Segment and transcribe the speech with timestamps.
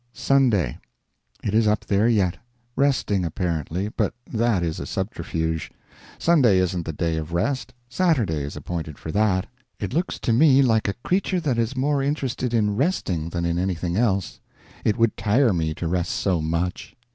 [0.13, 0.79] SUNDAY.
[1.43, 2.37] It is up there yet.
[2.75, 3.89] Resting, apparently.
[3.89, 5.69] But that is a subterfuge:
[6.17, 9.45] Sunday isn't the day of rest; Saturday is appointed for that.
[9.79, 13.59] It looks to me like a creature that is more interested in resting than in
[13.59, 14.39] anything else.
[14.83, 16.95] It would tire me to rest so much.